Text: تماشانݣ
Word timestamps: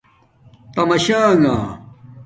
تماشانݣ 0.73 1.47